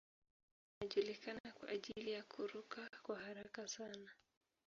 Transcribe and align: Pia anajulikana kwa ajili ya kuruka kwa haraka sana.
Pia 0.79 0.81
anajulikana 0.93 1.51
kwa 1.59 1.69
ajili 1.69 2.11
ya 2.11 2.23
kuruka 2.23 2.89
kwa 3.03 3.19
haraka 3.19 3.67
sana. 3.67 4.09